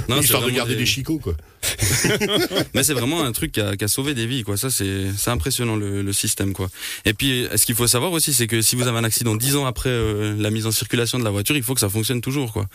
Non, 0.08 0.20
histoire 0.20 0.43
de 0.44 0.50
garder 0.50 0.75
des- 0.75 0.81
des 0.81 0.87
chicots, 0.87 1.19
quoi. 1.19 1.35
mais 2.75 2.82
c'est 2.85 2.93
vraiment 2.93 3.25
un 3.25 3.32
truc 3.32 3.53
qui 3.53 3.61
a, 3.61 3.76
qui 3.76 3.85
a 3.85 3.88
sauvé 3.88 4.14
des 4.14 4.26
vies 4.26 4.44
quoi 4.44 4.56
ça 4.56 4.70
c'est 4.70 5.06
c'est 5.17 5.31
impressionnant 5.31 5.75
le, 5.75 6.00
le 6.03 6.12
système 6.12 6.53
quoi 6.53 6.69
et 7.05 7.12
puis 7.12 7.47
ce 7.56 7.67
qu'il 7.67 7.75
faut 7.75 7.88
savoir 7.88 8.12
aussi 8.12 8.32
c'est 8.32 8.47
que 8.47 8.62
si 8.62 8.76
vous 8.76 8.87
avez 8.87 8.99
un 8.99 9.05
accident 9.05 9.35
dix 9.35 9.56
ans 9.56 9.67
après 9.67 9.88
euh, 9.91 10.37
la 10.38 10.50
mise 10.50 10.67
en 10.67 10.70
circulation 10.70 11.19
de 11.19 11.25
la 11.25 11.31
voiture 11.31 11.56
il 11.56 11.64
faut 11.64 11.75
que 11.75 11.81
ça 11.81 11.88
fonctionne 11.88 12.20
toujours 12.20 12.52
quoi 12.52 12.67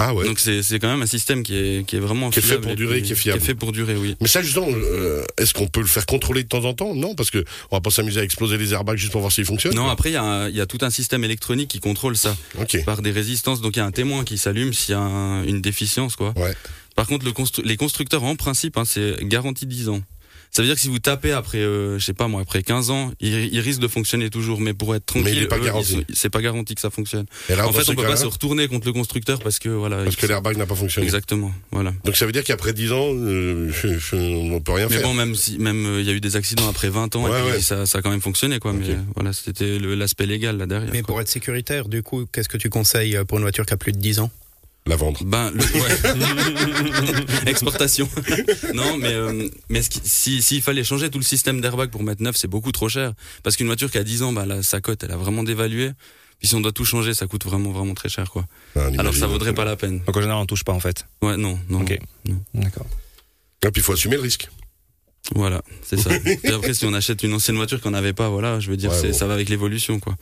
Ah 0.00 0.14
ouais. 0.14 0.24
donc 0.26 0.38
c'est 0.38 0.62
c'est 0.62 0.78
quand 0.78 0.88
même 0.88 1.02
un 1.02 1.06
système 1.06 1.42
qui 1.42 1.56
est 1.56 1.86
qui 1.86 1.96
est 1.96 1.98
vraiment 1.98 2.30
Qui 2.30 2.38
est 2.38 2.42
fait 2.42 2.58
pour 2.58 2.76
durer, 2.76 3.02
qui 3.02 3.12
est 3.12 3.16
fiable. 3.16 3.38
qui 3.38 3.44
est 3.44 3.46
fait 3.48 3.54
pour 3.56 3.72
durer 3.72 3.96
oui 3.96 4.16
Mais 4.20 4.28
ça, 4.28 4.42
justement, 4.42 4.68
euh, 4.70 5.24
est-ce 5.38 5.52
qu'on 5.52 5.66
peut 5.66 5.80
le 5.80 5.86
faire 5.86 6.06
contrôler 6.06 6.44
de 6.44 6.48
temps 6.48 6.64
en 6.64 6.72
temps? 6.74 6.94
Non, 6.94 7.16
parce 7.16 7.30
que 7.32 7.44
on 7.72 7.76
va 7.76 7.80
pas 7.80 7.90
s'amuser 7.90 8.20
à 8.20 8.22
exploser 8.22 8.58
les 8.58 8.72
airbags 8.72 8.96
juste 8.96 9.10
pour 9.12 9.20
voir 9.20 9.32
s'ils 9.32 9.44
fonctionnent. 9.44 9.74
non 9.74 9.88
après 9.88 10.10
il 10.10 10.12
y 10.12 10.16
a 10.16 10.22
un- 10.22 10.48
il 10.48 10.54
y 10.56 10.60
a 10.60 10.66
tout 10.66 10.78
un 10.82 10.90
système 10.90 11.24
électronique 11.24 11.68
qui 11.68 11.80
contrôle 11.80 12.16
ça 12.16 12.36
par 12.86 13.02
des 13.02 13.10
résistances. 13.10 13.60
Donc 13.60 13.74
il 13.76 13.80
y 13.80 13.82
a 13.82 13.86
un 13.86 13.90
témoin 13.90 14.22
qui 14.24 14.38
s'allume 14.38 14.72
s'il 14.72 14.92
y 14.92 14.94
a 14.94 15.00
un- 15.00 15.42
une 15.44 15.60
déficience, 15.60 16.14
quoi. 16.16 16.32
Ouais. 16.36 16.54
Par 16.94 17.06
contre, 17.06 17.24
le 17.24 17.32
constru- 17.32 17.64
les 17.64 17.76
constructeurs, 17.76 18.22
en 18.24 18.34
principe, 18.36 18.76
hein, 18.76 18.84
c'est 18.84 19.16
garanti 19.22 19.66
10 19.66 19.88
ans. 19.88 20.00
Ça 20.50 20.62
veut 20.62 20.66
dire 20.68 20.74
que 20.74 20.80
si 20.80 20.88
vous 20.88 20.98
tapez 20.98 21.32
après, 21.32 21.58
euh, 21.58 21.98
je 21.98 22.04
sais 22.04 22.14
pas 22.14 22.26
moi, 22.28 22.40
après 22.40 22.62
15 22.62 22.90
ans, 22.90 23.12
il, 23.20 23.52
il 23.54 23.60
risque 23.60 23.80
de 23.80 23.88
fonctionner 23.88 24.30
toujours. 24.30 24.60
Mais 24.60 24.74
pour 24.74 24.94
être 24.94 25.06
tranquille, 25.06 25.40
Mais 25.42 25.46
pas 25.46 25.56
c'est 26.14 26.30
pas 26.30 26.40
garanti 26.40 26.74
que 26.74 26.80
ça 26.80 26.90
fonctionne. 26.90 27.26
Et 27.48 27.54
là, 27.54 27.66
en 27.68 27.72
fait, 27.72 27.88
on 27.90 27.94
peut 27.94 28.02
pas 28.02 28.16
se 28.16 28.26
retourner 28.26 28.66
contre 28.68 28.86
le 28.86 28.92
constructeur 28.92 29.38
parce 29.40 29.58
que 29.58 29.68
voilà. 29.68 30.04
parce 30.04 30.16
que 30.16 30.26
l'airbag 30.26 30.56
n'a 30.56 30.66
pas 30.66 30.74
fonctionné. 30.74 31.06
Exactement, 31.06 31.52
voilà. 31.70 31.92
Donc 32.04 32.16
ça 32.16 32.26
veut 32.26 32.32
dire 32.32 32.44
qu'après 32.44 32.72
10 32.72 32.92
ans, 32.92 33.10
euh, 33.14 33.70
je- 33.70 33.98
je- 33.98 34.16
on 34.16 34.60
peut 34.60 34.72
rien 34.72 34.86
Mais 34.88 34.96
faire. 34.96 35.02
bon, 35.06 35.14
même 35.14 35.34
si 35.34 35.58
même 35.58 35.84
euh, 35.86 36.00
il 36.00 36.06
y 36.06 36.10
a 36.10 36.12
eu 36.12 36.20
des 36.20 36.36
accidents 36.36 36.68
après 36.68 36.88
20 36.88 37.14
ans, 37.16 37.24
Ouais, 37.24 37.38
et 37.38 37.42
puis 37.42 37.52
ouais. 37.52 37.60
ça, 37.60 37.86
ça 37.86 37.98
a 37.98 38.02
quand 38.02 38.10
même 38.10 38.20
fonctionné, 38.20 38.58
quoi. 38.58 38.72
Mais 38.72 38.90
euh, 38.90 38.96
voilà, 39.14 39.32
c'était 39.32 39.78
l'aspect 39.78 40.26
légal 40.26 40.56
là 40.58 40.66
derrière. 40.66 40.90
Mais 40.92 41.02
quoi. 41.02 41.06
pour 41.14 41.20
être 41.20 41.28
sécuritaire, 41.28 41.88
du 41.88 42.02
coup, 42.02 42.26
qu'est-ce 42.32 42.48
que 42.48 42.56
tu 42.56 42.70
conseilles 42.70 43.18
pour 43.28 43.38
une 43.38 43.44
voiture 43.44 43.66
qui 43.66 43.74
a 43.74 43.76
plus 43.76 43.92
de 43.92 43.98
10 43.98 44.20
ans? 44.20 44.30
La 44.88 44.96
vendre. 44.96 45.22
Ben, 45.24 45.50
le, 45.52 45.60
ouais. 45.60 47.46
exportation. 47.46 48.08
non, 48.74 48.96
mais 48.96 49.12
euh, 49.12 49.48
mais 49.68 49.80
qui- 49.80 50.00
si 50.04 50.42
s'il 50.42 50.62
fallait 50.62 50.82
changer 50.84 51.10
tout 51.10 51.18
le 51.18 51.24
système 51.24 51.60
d'airbag 51.60 51.90
pour 51.90 52.02
mettre 52.02 52.22
neuf, 52.22 52.36
c'est 52.36 52.48
beaucoup 52.48 52.72
trop 52.72 52.88
cher. 52.88 53.12
Parce 53.42 53.56
qu'une 53.56 53.66
voiture 53.66 53.90
qui 53.90 53.98
a 53.98 54.04
10 54.04 54.22
ans, 54.22 54.32
bah 54.32 54.46
là, 54.46 54.62
sa 54.62 54.80
cote, 54.80 55.02
elle 55.04 55.12
a 55.12 55.16
vraiment 55.16 55.42
dévalué. 55.42 55.90
Puis 56.38 56.48
si 56.48 56.54
on 56.54 56.60
doit 56.60 56.72
tout 56.72 56.84
changer, 56.84 57.14
ça 57.14 57.26
coûte 57.26 57.44
vraiment 57.44 57.70
vraiment 57.72 57.94
très 57.94 58.08
cher, 58.08 58.30
quoi. 58.30 58.46
Ah, 58.76 58.88
Alors 58.98 59.14
ça 59.14 59.26
vaudrait 59.26 59.54
pas 59.54 59.64
la 59.64 59.76
peine. 59.76 60.00
Donc 60.06 60.16
en 60.16 60.20
général, 60.20 60.40
on 60.42 60.46
touche 60.46 60.64
pas 60.64 60.72
en 60.72 60.80
fait. 60.80 61.06
Ouais, 61.22 61.36
non, 61.36 61.58
non. 61.68 61.82
Ok. 61.82 61.98
non. 62.26 62.40
D'accord. 62.54 62.86
Et 63.66 63.70
puis 63.70 63.80
il 63.80 63.84
faut 63.84 63.92
assumer 63.92 64.16
le 64.16 64.22
risque. 64.22 64.48
Voilà, 65.34 65.60
c'est 65.82 65.98
ça. 65.98 66.10
Et 66.44 66.48
après, 66.48 66.72
si 66.72 66.86
on 66.86 66.94
achète 66.94 67.22
une 67.24 67.34
ancienne 67.34 67.56
voiture 67.56 67.80
qu'on 67.82 67.90
n'avait 67.90 68.14
pas, 68.14 68.28
voilà, 68.30 68.60
je 68.60 68.70
veux 68.70 68.76
dire, 68.78 68.90
Ouais, 68.90 68.96
c'est 68.98 69.08
bon. 69.08 69.14
ça 69.18 69.26
va 69.26 69.34
avec 69.34 69.48
l'évolution, 69.50 69.98
quoi. 70.00 70.16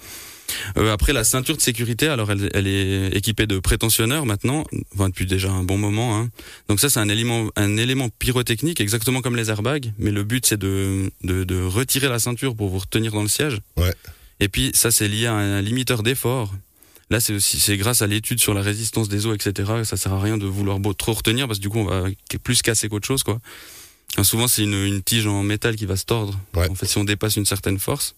Euh, 0.79 0.93
après, 0.93 1.13
la 1.13 1.25
ceinture 1.25 1.57
de 1.57 1.61
sécurité, 1.61 2.09
alors 2.09 2.31
elle, 2.31 2.49
elle 2.55 2.67
est 2.67 3.09
équipée 3.17 3.47
de 3.47 3.59
prétentionneurs 3.59 4.27
maintenant, 4.27 4.65
enfin, 4.95 5.09
depuis 5.09 5.27
déjà 5.27 5.51
un 5.51 5.63
bon 5.65 5.79
moment. 5.79 6.19
Hein. 6.19 6.31
Donc 6.69 6.81
ça, 6.81 6.89
c'est 6.91 7.01
un 7.01 7.09
élément, 7.09 7.49
un 7.57 7.77
élément 7.77 8.09
pyrotechnique, 8.19 8.81
exactement 8.81 9.23
comme 9.23 9.37
les 9.37 9.51
airbags. 9.51 9.93
Mais 9.99 10.11
le 10.11 10.25
but, 10.25 10.47
c'est 10.47 10.59
de, 10.59 11.11
de, 11.25 11.45
de 11.45 11.63
retirer 11.63 12.09
la 12.09 12.19
ceinture 12.19 12.55
pour 12.55 12.69
vous 12.69 12.79
retenir 12.79 13.13
dans 13.13 13.23
le 13.23 13.29
siège. 13.29 13.59
Ouais. 13.77 13.93
Et 14.41 14.49
puis 14.49 14.71
ça, 14.75 14.91
c'est 14.91 15.09
lié 15.09 15.27
à 15.27 15.35
un 15.35 15.63
limiteur 15.63 16.03
d'effort. 16.03 16.53
Là, 17.09 17.21
c'est 17.21 17.33
aussi, 17.35 17.61
c'est 17.61 17.77
grâce 17.77 18.03
à 18.03 18.07
l'étude 18.07 18.41
sur 18.41 18.53
la 18.53 18.63
résistance 18.63 19.09
des 19.09 19.27
eaux, 19.27 19.33
etc. 19.35 19.71
Ça 19.85 19.97
sert 19.97 20.13
à 20.13 20.21
rien 20.21 20.37
de 20.39 20.47
vouloir 20.47 20.79
beau- 20.81 20.93
trop 20.93 21.13
retenir 21.13 21.47
parce 21.47 21.59
que 21.59 21.63
du 21.63 21.69
coup, 21.69 21.79
on 21.79 21.85
va 21.85 22.05
plus 22.43 22.63
casser 22.63 22.89
qu'autre 22.89 23.07
chose, 23.07 23.23
quoi. 23.23 23.39
Enfin, 24.15 24.25
souvent, 24.25 24.49
c'est 24.49 24.63
une, 24.65 24.75
une 24.75 25.03
tige 25.03 25.27
en 25.27 25.43
métal 25.43 25.77
qui 25.77 25.87
va 25.87 25.97
se 25.97 26.05
tordre. 26.05 26.39
Ouais. 26.55 26.69
En 26.69 26.75
fait, 26.75 26.87
si 26.87 26.99
on 26.99 27.05
dépasse 27.05 27.37
une 27.37 27.47
certaine 27.47 27.79
force. 27.79 28.15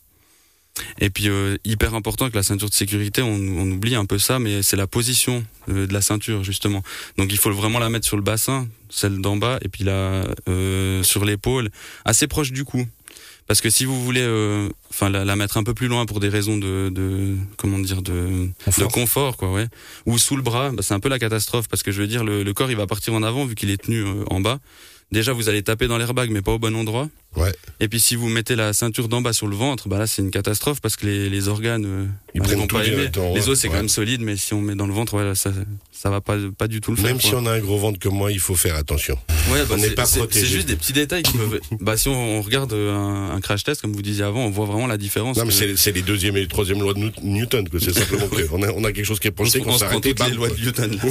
Et 1.00 1.10
puis, 1.10 1.28
euh, 1.28 1.56
hyper 1.64 1.94
important 1.94 2.24
avec 2.24 2.34
la 2.34 2.42
ceinture 2.42 2.68
de 2.68 2.74
sécurité, 2.74 3.22
on, 3.22 3.34
on 3.34 3.70
oublie 3.70 3.94
un 3.94 4.04
peu 4.04 4.18
ça, 4.18 4.38
mais 4.38 4.62
c'est 4.62 4.76
la 4.76 4.86
position 4.86 5.44
euh, 5.68 5.86
de 5.86 5.92
la 5.92 6.00
ceinture, 6.00 6.44
justement. 6.44 6.82
Donc, 7.16 7.32
il 7.32 7.38
faut 7.38 7.50
vraiment 7.52 7.78
la 7.78 7.88
mettre 7.90 8.06
sur 8.06 8.16
le 8.16 8.22
bassin, 8.22 8.68
celle 8.90 9.20
d'en 9.20 9.36
bas, 9.36 9.58
et 9.62 9.68
puis 9.68 9.84
là, 9.84 10.24
euh, 10.48 11.02
sur 11.02 11.24
l'épaule, 11.24 11.70
assez 12.04 12.26
proche 12.26 12.52
du 12.52 12.64
cou. 12.64 12.86
Parce 13.46 13.62
que 13.62 13.70
si 13.70 13.86
vous 13.86 14.04
voulez, 14.04 14.20
euh, 14.20 14.68
enfin, 14.90 15.08
la, 15.08 15.24
la 15.24 15.34
mettre 15.34 15.56
un 15.56 15.64
peu 15.64 15.72
plus 15.72 15.88
loin 15.88 16.04
pour 16.04 16.20
des 16.20 16.28
raisons 16.28 16.58
de, 16.58 16.90
de 16.90 17.34
comment 17.56 17.78
dire, 17.78 18.02
de, 18.02 18.50
Confort. 18.66 18.86
de 18.88 18.92
confort, 18.92 19.36
quoi, 19.38 19.52
ouais. 19.52 19.68
Ou 20.04 20.18
sous 20.18 20.36
le 20.36 20.42
bras, 20.42 20.70
bah, 20.70 20.82
c'est 20.82 20.92
un 20.92 21.00
peu 21.00 21.08
la 21.08 21.18
catastrophe 21.18 21.66
parce 21.66 21.82
que 21.82 21.90
je 21.90 22.02
veux 22.02 22.06
dire, 22.06 22.24
le, 22.24 22.42
le 22.42 22.52
corps 22.52 22.70
il 22.70 22.76
va 22.76 22.86
partir 22.86 23.14
en 23.14 23.22
avant 23.22 23.46
vu 23.46 23.54
qu'il 23.54 23.70
est 23.70 23.82
tenu 23.82 24.02
euh, 24.02 24.22
en 24.28 24.40
bas. 24.40 24.58
Déjà, 25.10 25.32
vous 25.32 25.48
allez 25.48 25.62
taper 25.62 25.86
dans 25.88 25.96
l'airbag, 25.96 26.28
mais 26.30 26.42
pas 26.42 26.52
au 26.52 26.58
bon 26.58 26.76
endroit. 26.76 27.08
Ouais. 27.34 27.54
Et 27.80 27.88
puis 27.88 27.98
si 28.00 28.14
vous 28.14 28.28
mettez 28.28 28.56
la 28.56 28.72
ceinture 28.74 29.08
d'en 29.08 29.22
bas 29.22 29.32
sur 29.32 29.46
le 29.46 29.56
ventre, 29.56 29.88
bah 29.88 29.98
là 29.98 30.06
c'est 30.06 30.20
une 30.22 30.30
catastrophe 30.30 30.80
parce 30.82 30.96
que 30.96 31.06
les, 31.06 31.30
les 31.30 31.48
organes, 31.48 31.84
euh, 31.86 32.06
Ils 32.34 32.40
bah, 32.40 32.46
prennent 32.46 32.58
vont 32.60 32.66
pas 32.66 32.84
aimer. 32.86 33.10
Les 33.34 33.48
os 33.48 33.58
c'est 33.58 33.68
Ouais. 33.68 33.72
quand 33.72 33.78
même 33.80 33.88
solide, 33.88 34.20
mais 34.22 34.36
si 34.36 34.52
on 34.54 34.60
met 34.60 34.74
dans 34.74 34.86
le 34.86 34.92
ventre, 34.92 35.14
ouais, 35.14 35.34
ça, 35.34 35.50
ça 35.92 36.10
va 36.10 36.20
pas, 36.20 36.36
pas 36.58 36.68
du 36.68 36.80
tout 36.82 36.90
le 36.90 36.96
faire. 36.96 37.06
Même 37.06 37.20
si 37.20 37.34
on 37.34 37.46
a 37.46 37.52
un 37.52 37.58
gros 37.60 37.78
ventre 37.78 37.98
comme 37.98 38.14
moi, 38.16 38.32
il 38.32 38.38
faut 38.40 38.54
faire 38.54 38.74
attention. 38.76 39.18
Ouais, 39.50 39.60
bah, 39.66 39.74
On 39.74 39.76
n'est 39.76 39.88
c'est- 39.88 39.94
pas 39.94 40.06
protégé. 40.06 40.40
C'est 40.46 40.52
juste 40.52 40.68
des 40.68 40.76
petits 40.76 40.92
détails 40.94 41.22
qui 41.22 41.36
peuvent. 41.38 41.60
bah, 41.80 41.96
si 41.96 42.08
on, 42.08 42.38
on 42.38 42.42
regarde 42.42 42.72
euh, 42.74 42.94
un, 42.94 43.30
un 43.34 43.40
crash 43.40 43.62
test, 43.64 43.80
comme 43.82 43.92
vous 43.92 44.02
disiez 44.02 44.24
avant, 44.24 44.44
on 44.44 44.50
voit 44.50 44.66
vraiment 44.66 44.86
la 44.86 44.98
différence. 44.98 45.36
Non, 45.36 45.44
mais 45.44 45.50
que- 45.50 45.54
c'est 45.54 45.76
c'est 45.76 45.92
les 45.92 46.02
deuxième 46.02 46.36
et 46.36 46.40
les 46.40 46.48
troisième 46.48 46.80
lois 46.80 46.92
de 46.94 46.98
Newt- 47.00 47.22
Newton. 47.22 47.66
que 47.68 47.78
C'est 47.78 47.92
simplement 47.92 48.26
qu'on 48.28 48.62
a, 48.62 48.70
on 48.72 48.84
a 48.84 48.92
quelque 48.92 49.04
chose 49.06 49.20
qui 49.20 49.28
est 49.28 49.34
on, 49.38 49.44
se- 49.46 49.58
qu'on 49.58 49.70
on 49.72 50.00
toutes 50.00 50.20
les 50.28 50.34
lois 50.34 50.48
de 50.48 50.54
Newton. 50.60 50.98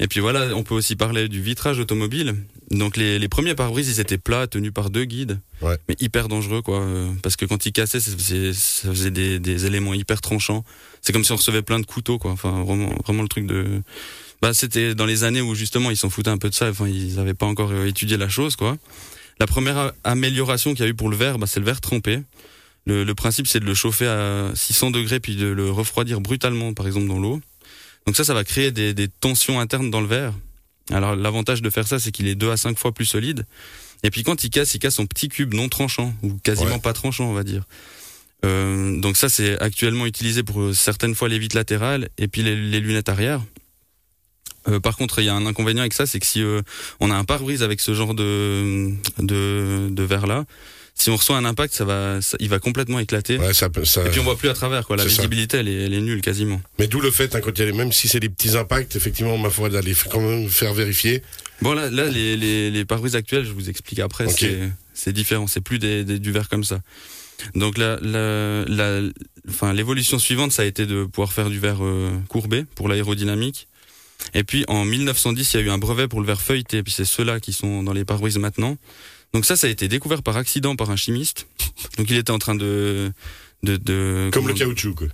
Et 0.00 0.08
puis 0.08 0.20
voilà, 0.20 0.54
on 0.56 0.62
peut 0.62 0.74
aussi 0.74 0.96
parler 0.96 1.28
du 1.28 1.40
vitrage 1.42 1.78
automobile. 1.78 2.34
Donc 2.70 2.96
les, 2.96 3.18
les 3.18 3.28
premiers 3.28 3.54
pare-brises, 3.54 3.88
ils 3.88 4.00
étaient 4.00 4.18
plats, 4.18 4.46
tenus 4.46 4.72
par 4.72 4.90
deux 4.90 5.04
guides, 5.04 5.40
Ouais. 5.62 5.76
mais 5.88 5.96
hyper 6.00 6.28
dangereux 6.28 6.62
quoi. 6.62 6.80
euh, 6.80 7.10
Parce 7.22 7.36
que 7.36 7.44
quand 7.44 7.66
ils 7.66 7.72
cassaient, 7.72 8.00
ça 8.00 8.10
faisait, 8.12 8.52
ça 8.52 8.88
faisait 8.88 9.10
des, 9.10 9.38
des 9.38 9.66
éléments 9.66 9.94
hyper 9.94 10.20
tranchants. 10.20 10.64
C'est 11.02 11.12
comme 11.12 11.24
si 11.24 11.32
on 11.32 11.36
recevait 11.36 11.62
plein 11.62 11.78
de 11.80 11.86
couteaux 11.86 12.18
quoi. 12.18 12.30
Enfin 12.32 12.64
vraiment, 12.64 12.92
vraiment 13.04 13.22
le 13.22 13.28
truc 13.28 13.46
de. 13.46 13.82
Bah 14.42 14.52
c'était 14.54 14.94
dans 14.94 15.06
les 15.06 15.24
années 15.24 15.40
où 15.40 15.54
justement 15.54 15.90
ils 15.90 15.96
s'en 15.96 16.10
foutaient 16.10 16.30
un 16.30 16.38
peu 16.38 16.48
de 16.50 16.54
ça. 16.54 16.68
Enfin 16.70 16.88
ils 16.88 17.14
n'avaient 17.16 17.34
pas 17.34 17.46
encore 17.46 17.70
euh, 17.72 17.86
étudié 17.86 18.16
la 18.16 18.28
chose 18.28 18.56
quoi. 18.56 18.76
La 19.40 19.46
première 19.46 19.92
amélioration 20.04 20.72
qu'il 20.74 20.84
y 20.84 20.86
a 20.86 20.90
eu 20.90 20.94
pour 20.94 21.08
le 21.10 21.16
verre, 21.16 21.38
bah, 21.38 21.46
c'est 21.46 21.60
le 21.60 21.66
verre 21.66 21.80
trempé. 21.80 22.20
Le, 22.86 23.02
le 23.02 23.14
principe, 23.14 23.46
c'est 23.46 23.60
de 23.60 23.64
le 23.64 23.74
chauffer 23.74 24.06
à 24.06 24.50
600 24.54 24.90
degrés 24.90 25.18
puis 25.18 25.36
de 25.36 25.46
le 25.46 25.70
refroidir 25.70 26.20
brutalement, 26.20 26.72
par 26.74 26.86
exemple 26.86 27.08
dans 27.08 27.18
l'eau. 27.18 27.40
Donc 28.06 28.16
ça, 28.16 28.24
ça 28.24 28.34
va 28.34 28.44
créer 28.44 28.70
des, 28.70 28.92
des 28.94 29.08
tensions 29.08 29.60
internes 29.60 29.90
dans 29.90 30.00
le 30.00 30.06
verre. 30.06 30.32
Alors 30.90 31.16
l'avantage 31.16 31.62
de 31.62 31.70
faire 31.70 31.86
ça, 31.88 31.98
c'est 31.98 32.12
qu'il 32.12 32.26
est 32.28 32.34
2 32.34 32.50
à 32.50 32.56
5 32.56 32.78
fois 32.78 32.92
plus 32.92 33.06
solide. 33.06 33.46
Et 34.02 34.10
puis 34.10 34.22
quand 34.22 34.44
il 34.44 34.50
casse, 34.50 34.74
il 34.74 34.78
casse 34.78 34.98
en 34.98 35.06
petits 35.06 35.28
cubes 35.28 35.54
non 35.54 35.68
tranchants 35.70 36.14
ou 36.22 36.34
quasiment 36.42 36.72
Ouais. 36.72 36.78
pas 36.80 36.92
tranchants, 36.92 37.24
on 37.30 37.32
va 37.32 37.42
dire. 37.44 37.64
Euh, 38.44 39.00
donc 39.00 39.16
ça, 39.16 39.30
c'est 39.30 39.58
actuellement 39.62 40.04
utilisé 40.04 40.42
pour 40.42 40.60
euh, 40.60 40.72
certaines 40.74 41.14
fois 41.14 41.30
les 41.30 41.38
vitres 41.38 41.56
latérales 41.56 42.10
et 42.18 42.28
puis 42.28 42.42
les, 42.42 42.54
les 42.56 42.80
lunettes 42.80 43.08
arrière. 43.08 43.40
Euh, 44.68 44.80
par 44.80 44.96
contre, 44.96 45.18
il 45.20 45.24
y 45.24 45.28
a 45.30 45.34
un 45.34 45.46
inconvénient 45.46 45.80
avec 45.80 45.94
ça, 45.94 46.06
c'est 46.06 46.20
que 46.20 46.26
si 46.26 46.42
euh, 46.42 46.60
on 47.00 47.10
a 47.10 47.14
un 47.14 47.24
pare-brise 47.24 47.62
avec 47.62 47.80
ce 47.80 47.94
genre 47.94 48.14
de 48.14 48.90
de, 49.18 49.88
de 49.90 50.02
verre 50.02 50.26
là, 50.26 50.44
si 50.94 51.10
on 51.10 51.16
reçoit 51.16 51.36
un 51.36 51.44
impact, 51.44 51.74
ça 51.74 51.84
va, 51.84 52.20
ça- 52.22 52.36
il 52.40 52.48
va 52.48 52.58
complètement 52.58 52.98
éclater. 52.98 53.38
Ouais, 53.38 53.52
ça, 53.52 53.68
ça- 53.84 54.06
Et 54.06 54.10
puis 54.10 54.20
on 54.20 54.24
voit 54.24 54.36
plus 54.38 54.48
à 54.48 54.54
travers, 54.54 54.86
quoi. 54.86 54.96
La 54.96 55.04
visibilité, 55.04 55.58
elle 55.58 55.68
est, 55.68 55.84
elle 55.86 55.94
est 55.94 56.00
nulle 56.00 56.20
quasiment. 56.20 56.60
Mais 56.78 56.86
d'où 56.86 57.00
le 57.00 57.10
fait, 57.10 57.34
hein, 57.34 57.40
quand 57.42 57.50
il 57.56 57.58
y 57.58 57.62
a 57.62 57.66
les- 57.66 57.76
même 57.76 57.92
si 57.92 58.08
c'est 58.08 58.20
des 58.20 58.28
petits 58.28 58.56
impacts, 58.56 58.94
effectivement, 58.96 59.36
ma 59.36 59.50
foi, 59.50 59.68
d'aller 59.68 59.94
quand 60.10 60.20
même 60.20 60.48
faire 60.48 60.72
vérifier. 60.74 61.22
Bon 61.62 61.72
là, 61.72 61.90
là 61.90 62.06
les, 62.08 62.36
les, 62.36 62.70
les 62.70 62.84
pare-brises 62.84 63.16
actuelles, 63.16 63.44
je 63.44 63.52
vous 63.52 63.68
explique 63.68 63.98
après, 64.00 64.26
Ok. 64.26 64.36
c'est 64.38 64.58
c'est 64.96 65.12
différent, 65.12 65.46
c'est 65.48 65.60
plus 65.60 65.78
des, 65.80 66.04
des- 66.04 66.18
du 66.20 66.30
verre 66.30 66.48
comme 66.48 66.62
ça. 66.64 66.80
Donc 67.56 67.78
la, 67.78 67.98
la, 68.00 68.64
la, 68.66 69.00
enfin 69.48 69.72
l'évolution 69.72 70.18
suivante, 70.20 70.52
ça 70.52 70.62
a 70.62 70.64
été 70.64 70.86
de 70.86 71.04
pouvoir 71.04 71.32
faire 71.32 71.50
du 71.50 71.58
verre 71.58 71.84
euh, 71.84 72.10
courbé 72.28 72.64
pour 72.76 72.88
l'aérodynamique. 72.88 73.66
Et 74.34 74.44
puis 74.44 74.64
en 74.68 74.84
1910, 74.84 75.52
il 75.52 75.56
y 75.58 75.62
a 75.62 75.66
eu 75.66 75.70
un 75.70 75.78
brevet 75.78 76.06
pour 76.06 76.20
le 76.20 76.26
verre 76.26 76.40
feuilleté, 76.40 76.78
et 76.78 76.82
puis 76.84 76.92
c'est 76.92 77.04
ceux-là 77.04 77.40
qui 77.40 77.52
sont 77.52 77.82
dans 77.82 77.92
les 77.92 78.04
pare-brises 78.04 78.38
maintenant. 78.38 78.76
Donc 79.34 79.44
ça, 79.44 79.56
ça 79.56 79.66
a 79.66 79.70
été 79.70 79.88
découvert 79.88 80.22
par 80.22 80.36
accident 80.36 80.76
par 80.76 80.90
un 80.90 80.96
chimiste. 80.96 81.46
Donc 81.98 82.08
il 82.08 82.16
était 82.16 82.30
en 82.30 82.38
train 82.38 82.54
de 82.54 83.12
de, 83.62 83.76
de 83.76 84.30
Comme 84.32 84.48
le 84.48 84.54
caoutchouc, 84.54 84.94
quoi. 84.94 85.08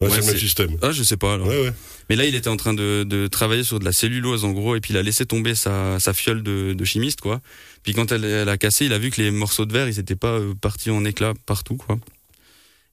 Ouais, 0.00 0.08
Ouais, 0.08 0.10
c'est 0.10 0.20
le 0.20 0.26
même 0.26 0.38
système. 0.38 0.76
Ah, 0.82 0.92
je 0.92 1.02
sais 1.02 1.16
pas. 1.16 1.34
Alors. 1.34 1.46
Ouais. 1.46 1.72
Mais 2.10 2.16
là, 2.16 2.26
il 2.26 2.34
était 2.34 2.48
en 2.48 2.56
train 2.56 2.74
de, 2.74 3.04
de 3.04 3.26
travailler 3.26 3.62
sur 3.62 3.78
de 3.78 3.84
la 3.84 3.92
cellulose, 3.92 4.44
en 4.44 4.50
gros, 4.50 4.76
et 4.76 4.80
puis 4.80 4.92
il 4.92 4.96
a 4.96 5.02
laissé 5.02 5.24
tomber 5.24 5.54
sa, 5.54 5.98
sa 6.00 6.12
fiole 6.12 6.42
de, 6.42 6.74
de 6.74 6.84
chimiste, 6.84 7.20
quoi. 7.20 7.40
Puis 7.84 7.94
quand 7.94 8.12
elle, 8.12 8.24
elle 8.24 8.48
a 8.48 8.58
cassé, 8.58 8.86
il 8.86 8.92
a 8.92 8.98
vu 8.98 9.10
que 9.10 9.22
les 9.22 9.30
morceaux 9.30 9.66
de 9.66 9.72
verre, 9.72 9.88
ils 9.88 9.98
étaient 9.98 10.16
pas 10.16 10.32
euh, 10.32 10.52
partis 10.60 10.90
en 10.90 11.04
éclats 11.04 11.32
partout, 11.46 11.76
quoi. 11.76 11.98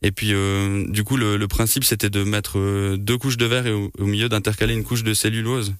Et 0.03 0.11
puis, 0.11 0.33
euh, 0.33 0.85
du 0.87 1.03
coup, 1.03 1.17
le, 1.17 1.37
le 1.37 1.47
principe, 1.47 1.83
c'était 1.83 2.09
de 2.09 2.23
mettre 2.23 2.57
euh, 2.59 2.97
deux 2.97 3.17
couches 3.17 3.37
de 3.37 3.45
verre 3.45 3.67
et 3.67 3.73
au, 3.73 3.91
au 3.97 4.05
milieu 4.05 4.29
d'intercaler 4.29 4.73
une 4.73 4.83
couche 4.83 5.03
de 5.03 5.13
cellulose. 5.13 5.73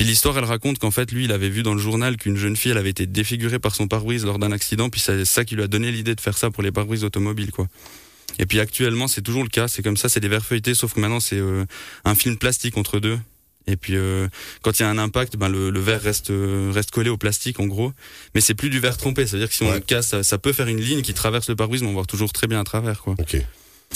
Puis 0.00 0.08
l'histoire, 0.08 0.38
elle 0.38 0.44
raconte 0.44 0.78
qu'en 0.78 0.90
fait, 0.90 1.12
lui, 1.12 1.24
il 1.24 1.30
avait 1.32 1.50
vu 1.50 1.62
dans 1.62 1.74
le 1.74 1.78
journal 1.78 2.16
qu'une 2.16 2.34
jeune 2.38 2.56
fille, 2.56 2.70
elle 2.70 2.78
avait 2.78 2.88
été 2.88 3.04
défigurée 3.06 3.58
par 3.58 3.74
son 3.74 3.86
pare-brise 3.86 4.24
lors 4.24 4.38
d'un 4.38 4.50
accident, 4.50 4.88
puis 4.88 4.98
c'est 4.98 5.26
ça 5.26 5.44
qui 5.44 5.56
lui 5.56 5.62
a 5.62 5.66
donné 5.66 5.92
l'idée 5.92 6.14
de 6.14 6.20
faire 6.22 6.38
ça 6.38 6.50
pour 6.50 6.62
les 6.62 6.72
pare-brises 6.72 7.04
automobiles, 7.04 7.50
quoi. 7.50 7.68
Et 8.38 8.46
puis 8.46 8.60
actuellement, 8.60 9.08
c'est 9.08 9.20
toujours 9.20 9.42
le 9.42 9.50
cas, 9.50 9.68
c'est 9.68 9.82
comme 9.82 9.98
ça, 9.98 10.08
c'est 10.08 10.20
des 10.20 10.28
verres 10.28 10.46
feuilletés, 10.46 10.72
sauf 10.72 10.94
que 10.94 11.00
maintenant, 11.00 11.20
c'est 11.20 11.36
euh, 11.36 11.66
un 12.06 12.14
film 12.14 12.38
plastique 12.38 12.78
entre 12.78 12.98
deux. 12.98 13.18
Et 13.66 13.76
puis 13.76 13.94
euh, 13.94 14.26
quand 14.62 14.78
il 14.80 14.84
y 14.84 14.86
a 14.86 14.88
un 14.88 14.96
impact, 14.96 15.36
ben 15.36 15.50
le, 15.50 15.68
le 15.68 15.80
verre 15.80 16.00
reste 16.00 16.30
euh, 16.30 16.70
reste 16.74 16.92
collé 16.92 17.10
au 17.10 17.18
plastique 17.18 17.60
en 17.60 17.66
gros. 17.66 17.92
Mais 18.34 18.40
c'est 18.40 18.54
plus 18.54 18.70
du 18.70 18.80
verre 18.80 18.96
trompé, 18.96 19.26
c'est-à-dire 19.26 19.50
que 19.50 19.54
si 19.54 19.64
on 19.64 19.68
Ouais. 19.68 19.74
le 19.74 19.80
casse, 19.80 20.08
ça, 20.08 20.22
ça 20.22 20.38
peut 20.38 20.54
faire 20.54 20.66
une 20.68 20.80
ligne 20.80 21.02
qui 21.02 21.12
traverse 21.12 21.46
le 21.50 21.56
pare-brise, 21.56 21.82
mais 21.82 21.88
on 21.88 21.92
voit 21.92 22.06
toujours 22.06 22.32
très 22.32 22.46
bien 22.46 22.58
à 22.58 22.64
travers 22.64 23.00
quoi. 23.02 23.14
Ok. 23.18 23.36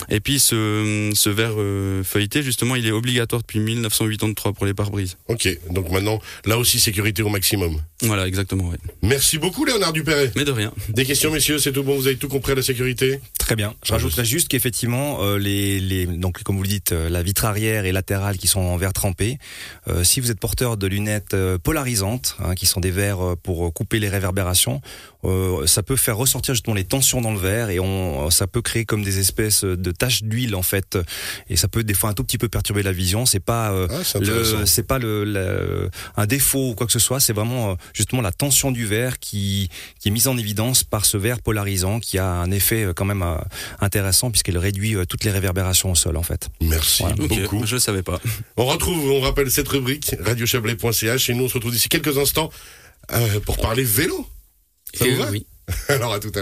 Et 0.09 0.19
puis 0.21 0.41
ce 0.41 1.13
ce 1.15 1.31
verre 1.31 1.55
euh, 1.57 2.03
feuilleté 2.03 2.43
justement, 2.43 2.75
il 2.75 2.87
est 2.87 2.91
obligatoire 2.91 3.43
depuis 3.43 3.61
1983 3.61 4.53
pour 4.53 4.67
les 4.67 4.75
pare-brises. 4.75 5.17
Ok. 5.29 5.49
Donc 5.71 5.91
maintenant, 5.91 6.21
là 6.45 6.59
aussi, 6.59 6.81
sécurité 6.81 7.23
au 7.23 7.29
maximum. 7.29 7.81
Voilà, 8.03 8.27
exactement. 8.27 8.69
Ouais. 8.69 8.77
Merci 9.03 9.39
beaucoup, 9.39 9.65
Léonard 9.65 9.93
Dupéret. 9.93 10.33
Mais 10.37 10.45
de 10.45 10.51
rien. 10.51 10.73
Des 10.89 11.05
questions, 11.05 11.31
messieurs, 11.31 11.59
c'est 11.59 11.73
tout 11.73 11.85
bon, 11.85 11.95
vous 11.97 12.07
avez 12.09 12.17
tout 12.17 12.29
compris 12.29 12.53
à 12.53 12.55
la 12.57 12.63
sécurité? 12.63 13.21
Très 13.39 13.55
bien. 13.57 13.75
Je 13.85 13.93
Ah, 13.93 13.95
rajouterais 13.97 14.25
juste 14.25 14.49
qu'effectivement, 14.49 15.23
euh, 15.23 15.39
les, 15.39 15.79
les, 15.81 16.07
donc 16.07 16.43
comme 16.43 16.57
vous 16.57 16.63
le 16.65 16.69
dites, 16.69 16.93
euh, 16.93 17.09
la 17.09 17.23
vitre 17.23 17.45
arrière 17.45 17.85
et 17.85 17.93
latérale 17.93 18.37
qui 18.37 18.47
sont 18.49 18.61
en 18.61 18.77
verre 18.77 18.93
trempé. 18.93 19.39
euh, 19.89 20.03
si 20.05 20.21
vous 20.21 20.31
êtes 20.31 20.41
porteur 20.41 20.77
de 20.77 20.87
lunettes 20.87 21.35
euh, 21.35 21.57
polarisantes, 21.59 22.37
hein, 22.41 22.55
qui 22.55 22.67
sont 22.67 22.81
des 22.81 22.91
verres 22.91 23.37
pour 23.43 23.73
couper 23.73 24.01
les 24.01 24.09
réverbérations, 24.09 24.81
euh, 25.25 25.66
ça 25.66 25.83
peut 25.83 25.97
faire 25.97 26.16
ressortir 26.16 26.54
justement 26.54 26.75
les 26.75 26.85
tensions 26.85 27.21
dans 27.21 27.33
le 27.33 27.38
verre 27.38 27.71
et 27.71 27.81
on, 27.81 28.31
ça 28.31 28.47
peut 28.47 28.62
créer 28.62 28.85
comme 28.85 29.02
des 29.02 29.19
espèces 29.19 29.64
de 29.64 29.90
taches 29.90 30.23
d'huile 30.23 30.54
en 30.54 30.62
fait. 30.62 30.99
Et 31.49 31.57
ça 31.57 31.69
peut 31.69 31.83
des 31.85 31.95
fois 31.95 32.11
un 32.11 32.14
tout 32.14 32.25
petit 32.25 32.38
peu 32.38 32.49
perturber 32.49 32.83
la 32.83 32.93
vision. 32.93 33.26
C'est 33.26 33.40
pas 33.40 33.73
euh, 33.73 33.87
Ah, 33.90 34.64
c'est 34.66 34.83
pas 34.87 34.99
le, 34.99 35.25
le- 35.25 35.90
un 36.16 36.26
défaut 36.26 36.71
ou 36.71 36.75
quoi 36.75 36.87
que 36.87 36.93
ce 36.93 36.99
soit. 36.99 37.21
C'est 37.21 37.33
vraiment 37.33 37.71
euh, 37.71 37.75
justement 37.93 38.23
la 38.23 38.33
tension 38.33 38.71
du 38.71 38.87
verre 38.87 39.19
qui, 39.19 39.69
qui 40.00 40.09
est 40.09 40.11
mise 40.12 40.28
en 40.28 40.37
évidence 40.37 40.85
par 40.85 41.04
ce 41.04 41.16
verre 41.16 41.40
polarisant 41.40 42.00
qui 42.00 42.19
a 42.19 42.26
un 42.28 42.50
effet 42.50 42.88
quand 42.95 43.04
même 43.04 43.23
euh, 43.23 43.37
intéressant 43.81 44.31
puisqu'il 44.31 44.59
réduit 44.59 44.95
euh, 44.97 45.04
toutes 45.04 45.25
les 45.25 45.31
réverbérations 45.31 45.90
au 45.90 45.95
sol 45.95 46.16
en 46.16 46.23
fait. 46.23 46.49
Merci 46.61 47.02
Voilà. 47.02 47.16
Beaucoup. 47.16 47.64
je 47.66 47.76
savais 47.78 48.02
pas. 48.02 48.21
On 48.57 48.66
retrouve, 48.66 49.11
on 49.11 49.21
rappelle 49.21 49.50
cette 49.50 49.69
rubrique, 49.69 50.14
radiochablais.ch, 50.21 51.31
et 51.31 51.35
nous, 51.35 51.45
on 51.45 51.49
se 51.49 51.54
retrouve 51.54 51.73
d'ici 51.73 51.88
quelques 51.88 52.19
instants 52.19 52.50
euh, 53.12 53.40
pour 53.40 53.59
parler 53.59 53.85
vélo. 53.85 54.26
Ça 54.95 55.05
vous 55.09 55.17
va 55.17 55.31
oui. 55.31 55.47
Alors, 55.89 56.13
à 56.13 56.21
tout 56.21 56.29
à 56.29 56.31
l'heure. 56.31 56.33